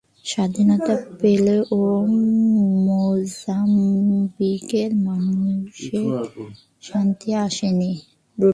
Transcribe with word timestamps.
স্বাধীনতা 0.25 0.95
পেলেও 1.21 1.63
মোজাম্বিকের 2.87 4.91
মানুষের 5.07 6.09
শান্তি 6.81 7.29
আসেনি। 7.45 7.91